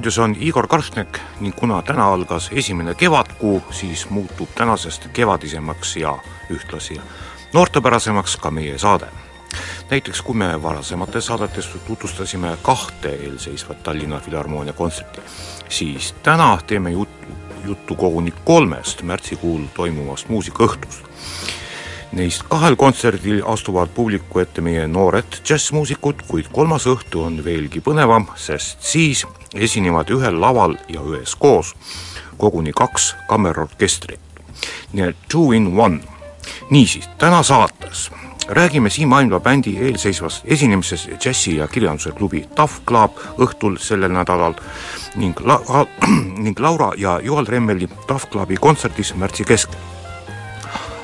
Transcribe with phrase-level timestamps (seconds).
[0.00, 6.18] stuudios on Igor Karstnek ning kuna täna algas esimene kevadkuu, siis muutub tänasest kevadisemaks ja
[6.50, 7.00] ühtlasi
[7.52, 9.06] noortepärasemaks ka meie saade.
[9.90, 15.20] näiteks kui me varasemates saadetes tutvustasime kahte eelseisvat Tallinna Filharmoonia kontserti,
[15.68, 17.26] siis täna teeme juttu,
[17.64, 21.04] juttu koguni kolmest märtsikuul toimuvast muusikaõhtust
[22.10, 28.24] Neist kahel kontserdil astuvad publiku ette meie noored džässmuusikud, kuid kolmas õhtu on veelgi põnevam,
[28.34, 29.22] sest siis
[29.54, 31.70] esinevad ühel laval ja üheskoos
[32.40, 34.18] koguni kaks kammerorkestrit.
[34.92, 36.00] nii et two in one.
[36.70, 38.10] niisiis, täna saates
[38.48, 44.54] räägime Siim Aimla bändi eelseisvast esinemisest džässi- ja kirjanduse klubi Tough Club õhtul sellel nädalal
[45.14, 45.86] ning la-,
[46.44, 49.99] ning Laura ja Joel Remmeli Tough Clubi kontserdis märtsi keskel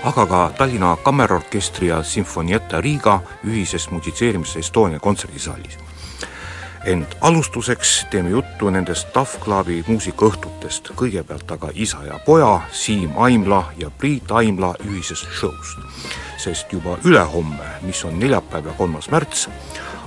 [0.07, 5.79] aga ka Tallinna Kammerorkestri ja Sinfonietta Riga ühises musitseerimise Estonia kontserdisaalis.
[6.85, 13.73] ent alustuseks teeme juttu nendest Tough Clubi muusikaõhtutest, kõigepealt aga isa ja poja, Siim Aimla
[13.77, 15.79] ja Priit Aimla ühisest show'st.
[16.39, 19.49] sest juba ülehomme, mis on neljapäev ja kolmas märts,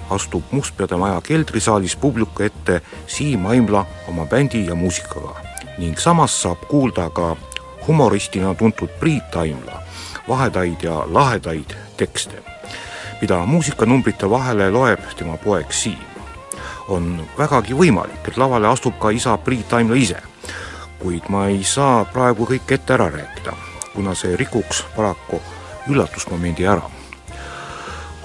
[0.09, 5.35] astub Mustpeade maja keldrisaalis publiku ette Siim Aimla oma bändi ja muusikaga
[5.77, 7.35] ning samas saab kuulda ka
[7.87, 9.78] humoristina tuntud Priit Aimla
[10.29, 12.43] vahedaid ja lahedaid tekste,
[13.21, 16.05] mida muusikanumbrite vahele loeb tema poeg Siim.
[16.89, 20.21] on vägagi võimalik, et lavale astub ka isa Priit Aimla ise,
[20.99, 23.53] kuid ma ei saa praegu kõike ette ära rääkida,
[23.93, 25.41] kuna see rikuks paraku
[25.89, 26.98] üllatusmomendi ära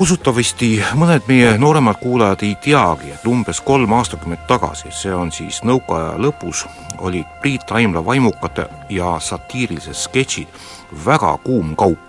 [0.00, 0.69] usutavasti
[0.99, 6.16] mõned meie nooremad kuulajad ei teagi, et umbes kolm aastakümmet tagasi, see on siis nõukaaja
[6.19, 6.65] lõpus,
[6.99, 10.49] olid Priit Aimla vaimukate ja satiirilised sketšid
[11.06, 12.00] väga kuum kaup.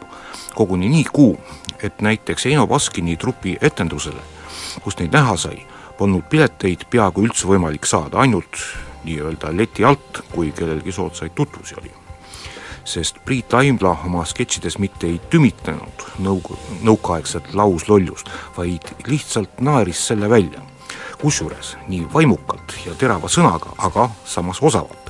[0.56, 1.38] koguni nii kuum,
[1.84, 4.22] et näiteks Eino Baskini trupi etendusele,
[4.84, 5.66] kus neid näha sai,
[5.98, 8.64] polnud pileteid peaaegu üldse võimalik saada, ainult
[9.04, 12.05] nii-öelda leti alt, kui kellelgi soodsaid tutvusi oli
[12.86, 20.30] sest Priit Aimla oma sketšides mitte ei tümitlenud nõu-, nõukaaegset lauslollust, vaid lihtsalt naeris selle
[20.30, 20.62] välja.
[21.22, 25.10] kusjuures nii vaimukalt ja terava sõnaga, aga samas osavalt,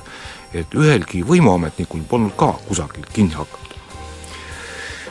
[0.54, 3.74] et ühelgi võimuametnikul polnud ka kusagilt kinni hakata.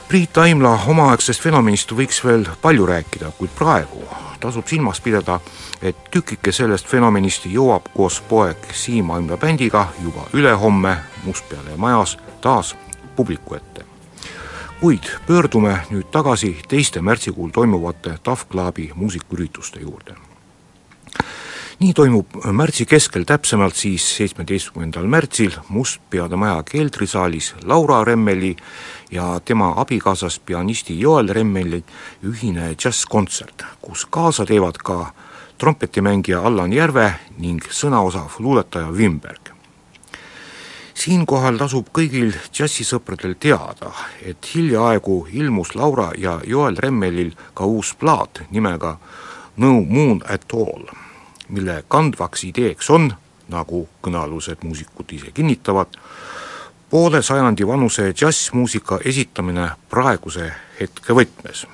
[0.08, 4.06] Priit Aimla omaaegsest fenomenist võiks veel palju rääkida, kuid praegu
[4.40, 5.40] tasub silmas pidada,
[5.82, 12.76] et tükike sellest fenomenist jõuab koos poeg Siim Aimla bändiga juba ülehomme Mustpeale majas taas
[13.16, 13.86] publiku ette.
[14.80, 20.14] kuid pöördume nüüd tagasi teiste märtsikuul toimuvate Tough Clubi muusikaürituste juurde.
[21.80, 28.56] nii toimub märtsi keskel, täpsemalt siis seitsmeteistkümnendal märtsil Mustpeade Maja keldrisaalis Laura Remmeli
[29.12, 31.84] ja tema abikaasast pianisti Joel Remmeli
[32.24, 35.14] ühine džässkontsert, kus kaasa teevad ka
[35.58, 39.45] trompetimängija Allan Järve ning sõnaosav luuletaja Wimberg.
[40.96, 48.46] Siinkohal tasub kõigil džässisõpradel teada, et hiljaaegu ilmus Laura ja Joel Remmelil ka uus plaat
[48.50, 48.98] nimega
[49.58, 51.06] No Moon at All
[51.50, 53.10] mille kandvaks ideeks on,
[53.50, 55.98] nagu kõnealused muusikud ise kinnitavad,
[56.90, 61.66] poole sajandi vanuse džässmuusika esitamine praeguse hetke võtmes.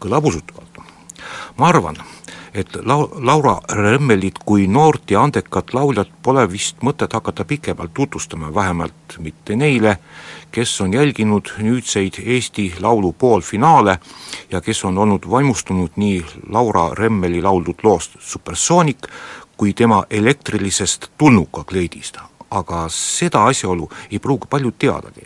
[0.00, 0.78] kõlab usutavalt.
[1.56, 1.96] ma arvan,
[2.54, 8.52] et lau-, Laura Remmelit kui noort ja andekat lauljat pole vist mõtet hakata pikemalt tutvustama,
[8.54, 9.96] vähemalt mitte neile,
[10.52, 13.98] kes on jälginud nüüdseid Eesti Laulu poolfinaale
[14.50, 19.08] ja kes on olnud vaimustunud nii Laura Remmeli lauldud loost Supersoonik
[19.56, 22.18] kui tema elektrilisest tulnuka kleidist.
[22.52, 25.22] aga seda asjaolu ei pruugi paljud teadagi.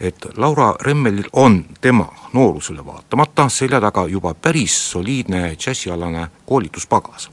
[0.00, 7.30] Et Laura Remmelil on tema noorusele vaatamata selja taga juba päris soliidne džässialane koolituspagas.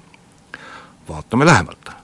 [1.10, 2.02] vaatame lähemalt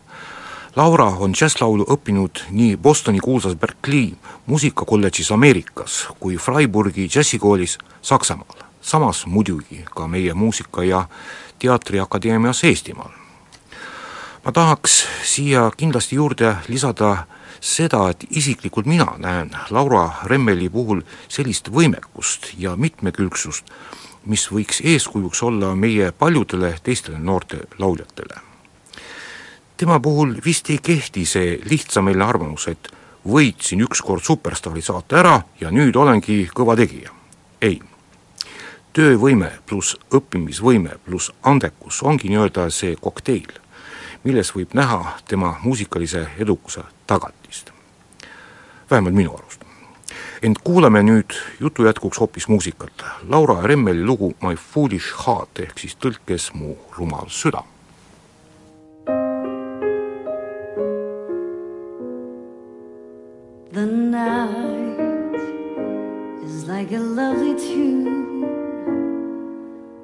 [0.77, 4.11] Laura on džässlaulu õppinud nii Bostoni kuulsas Berkeley
[4.45, 11.07] muusikakolledžis Ameerikas kui Freiburgi džässikoolis Saksamaal, samas muidugi ka meie Muusika- ja
[11.59, 13.26] Teatriakadeemias Eestimaal.
[14.47, 17.27] Ma tahaks siia kindlasti juurde lisada
[17.59, 23.67] seda, et isiklikult mina näen Laura Remmeli puhul sellist võimekust ja mitmekülgsust,
[24.25, 28.47] mis võiks eeskujuks olla meie paljudele teistele noorte lauljatele
[29.77, 32.89] tema puhul vist ei kehti see lihtsameelne arvamus, et
[33.27, 37.11] võitsin ükskord superstaari saate ära ja nüüd olengi kõva tegija.
[37.61, 37.81] ei.
[38.93, 43.51] töövõime pluss õppimisvõime pluss andekus ongi nii-öelda see kokteil,
[44.27, 47.71] milles võib näha tema muusikalise edukuse tagatist.
[48.91, 49.61] vähemalt minu arust.
[50.41, 53.03] ent kuulame nüüd jutu jätkuks hoopis muusikat.
[53.27, 57.63] Laura Remmeli lugu My foolish heart ehk siis tõlkes Mu rumal süda
[63.77, 65.35] The night
[66.43, 68.07] is like a lovely tune.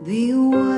[0.06, 0.73] Beware,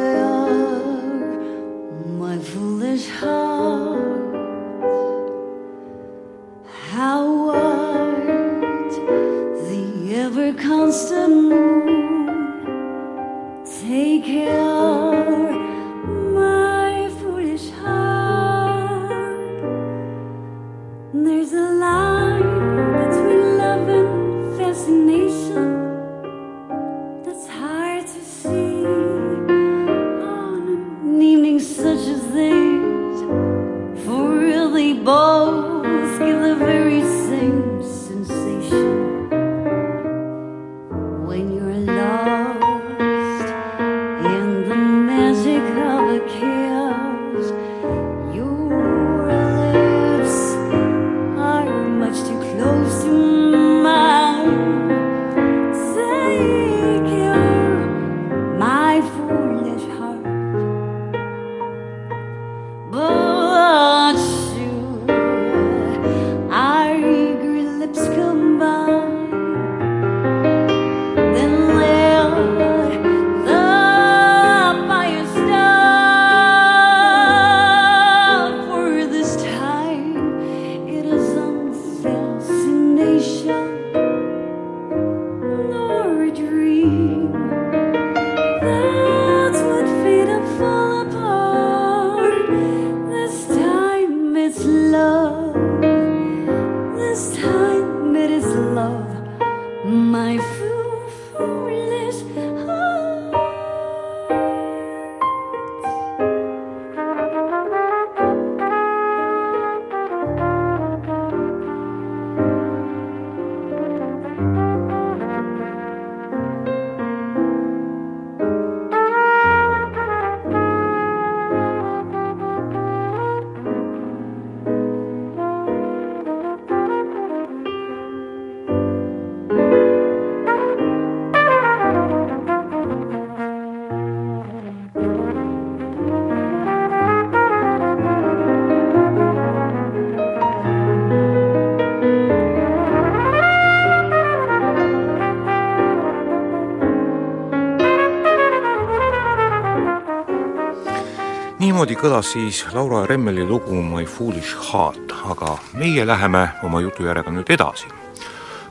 [151.86, 157.50] niimoodi kõlas siis Laura Remmeli lugu My Foolish Heart, aga meie läheme oma jutujärjega nüüd
[157.54, 157.86] edasi.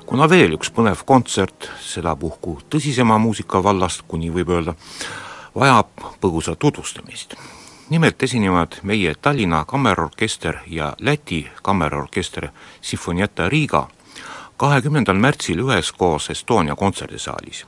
[0.07, 4.75] kuna veel üks põnev kontsert, sedapuhku tõsisema muusika vallast, kui nii võib öelda,
[5.55, 5.87] vajab
[6.21, 7.37] põgusat tutvustamist.
[7.91, 12.49] nimelt esinevad meie Tallinna Kammerorkester ja Läti Kammerorkester
[12.81, 13.89] Sinfonietta Riga
[14.57, 17.67] kahekümnendal märtsil üheskoos Estonia kontserdisaalis.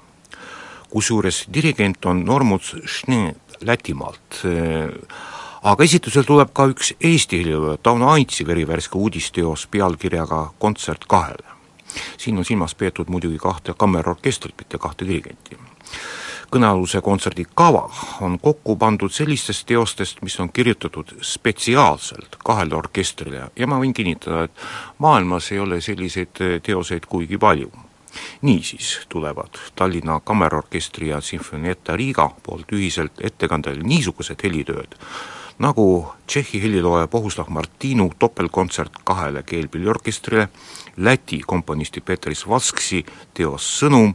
[0.91, 4.43] kusjuures dirigent on Normuts Schnee Lätimaalt.
[5.63, 11.47] aga esitusel tuleb ka üks Eesti helilooja Tauno Antsi verivärske uudisteos pealkirjaga Kontsert kahele.
[12.19, 15.59] siin on silmas peetud muidugi kahte kammerorkestrit, mitte kahte dirigenti
[16.53, 17.87] kõnealuse kontserdi kava
[18.25, 24.47] on kokku pandud sellistest teostest, mis on kirjutatud spetsiaalselt kahele orkestrile ja ma võin kinnitada,
[24.47, 24.67] et
[25.03, 27.71] maailmas ei ole selliseid teoseid kuigi palju
[28.43, 34.97] niisiis tulevad Tallinna Kammerorkestri ja Sinfonietta Riga poolt ühiselt ettekandele niisugused helitööd,
[35.59, 40.49] nagu Tšehhi helilooja Bohuslav Martinu topeltkontsert kahele keelpilliorkestrile,
[40.97, 43.05] Läti komponisti Petris Vasksi
[43.35, 44.15] teos Sõnum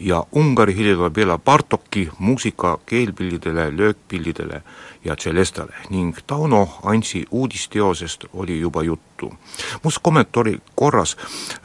[0.00, 4.62] ja Ungari helilooja Bela Bartoki muusika keelpillidele, löökpillidele
[5.04, 9.34] ja tšelestale ning Tauno Antsi uudisteosest oli juba juttu.
[9.82, 11.16] must kommentaari korras,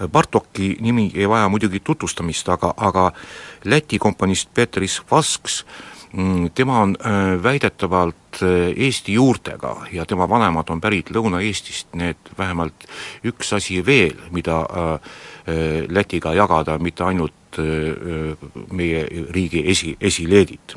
[0.08, 3.12] Bartoki nimi ei vaja muidugi tutvustamist, aga, aga
[3.66, 5.89] Läti komponist Petris Vasks mm,
[6.56, 12.88] tema on äh, väidetavalt äh, Eesti juurtega ja tema vanemad on pärit Lõuna-Eestist, et vähemalt
[13.24, 15.16] üks asi veel, mida äh,
[15.90, 17.34] Lätiga jagada, mitte ainult
[18.72, 19.00] meie
[19.34, 20.76] riigi esi, esileedid.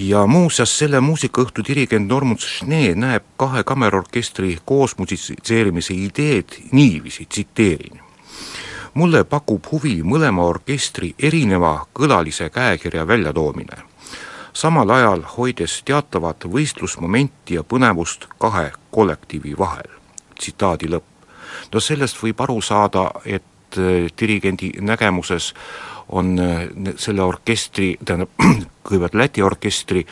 [0.00, 8.00] Ja muuseas, selle muusikaõhtu dirigent Normus Schnee näeb kahe kammerorkestri koos musitseerimise ideed niiviisi, tsiteerin.
[8.94, 13.76] mulle pakub huvi mõlema orkestri erineva kõlalise käekirja väljatoomine,
[14.52, 19.88] samal ajal hoides teatavat võistlusmomenti ja põnevust kahe kollektiivi vahel.
[20.38, 21.04] tsitaadi lõpp.
[21.72, 25.54] no sellest võib aru saada, et äh, dirigendi nägemuses
[26.08, 28.30] on äh, selle orkestri, tähendab,
[28.86, 30.06] kõigepealt Läti orkestri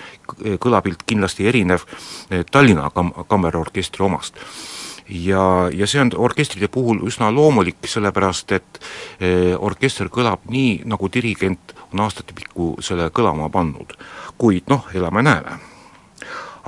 [0.58, 4.36] kõlapilt kindlasti erinev äh, Tallinna kam-, kammerorkestri omast
[5.08, 8.80] ja, ja see on orkestrite puhul üsna loomulik, sellepärast et
[9.20, 13.96] eh, orkester kõlab nii, nagu dirigent on aastatepikku selle kõlama pannud.
[14.38, 15.58] kuid noh, elame-näeme.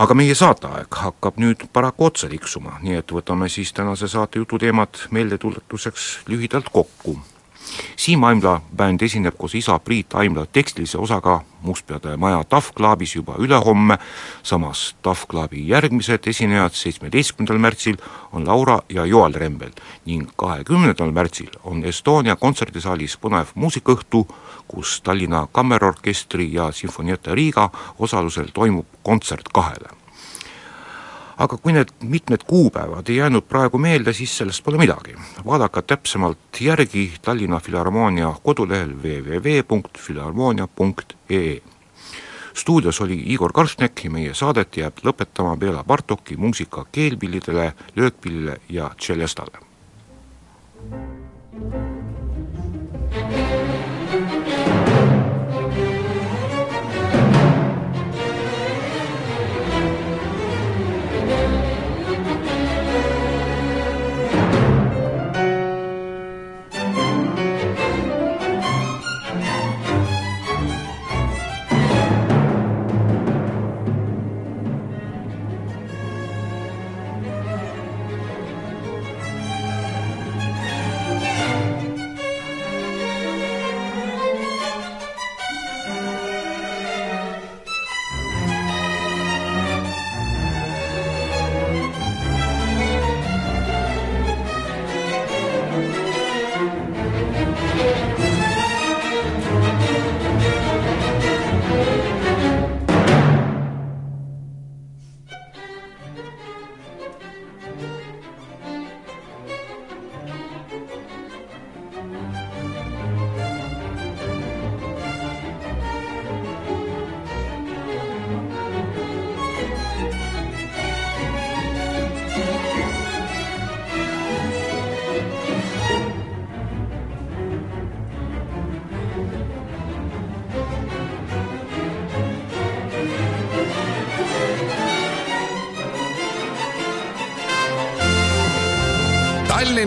[0.01, 5.07] aga meie saateaeg hakkab nüüd paraku otsa tiksuma, nii et võtame siis tänase saate jututeemad
[5.11, 7.19] meeldetuletuseks lühidalt kokku
[7.97, 13.35] Siim Aimla bänd esineb koos isa Priit Aimla tekstilise osaga Mustpeade maja Tough Clubis juba
[13.39, 13.99] ülehomme,
[14.43, 18.01] samas Tough Clubi järgmised esinejad seitsmeteistkümnendal märtsil
[18.33, 24.27] on Laura ja Joel Rembel ning kahekümnendal märtsil on Estonia kontserdisaalis põnev muusikaõhtu,
[24.69, 30.00] kus Tallinna Kammerorkestri ja Sinfonietta Riga osalusel toimub kontsert kahele
[31.41, 35.15] aga kui need mitmed kuupäevad ei jäänud praegu meelde, siis sellest pole midagi.
[35.47, 41.63] vaadake täpsemalt järgi Tallinna Filharmoonia kodulehel www.filharmoonia.ee.
[42.55, 48.91] stuudios oli Igor Karšnek ja meie saadet jääb lõpetama Bela Bartoki muusika keelpillidele, löökpillile ja
[48.97, 49.59] tšelestale.
[51.61, 51.90] thank